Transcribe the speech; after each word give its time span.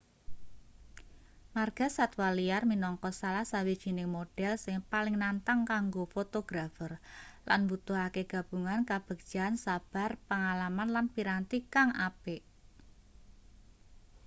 margasatwa 1.55 2.27
liar 2.37 2.63
minangka 2.71 3.09
salah 3.21 3.45
sawijining 3.51 4.09
modhel 4.17 4.53
sing 4.65 4.77
paling 4.91 5.15
nantang 5.23 5.59
kanggo 5.71 6.03
fotografer 6.13 6.91
lan 7.47 7.59
mbutuhake 7.65 8.21
gabungan 8.33 8.81
kabegjan 8.91 9.53
sabar 9.63 10.11
pangalaman 10.29 10.89
lan 10.95 11.05
piranti 11.15 11.57
kang 11.73 11.89
apik 12.07 12.41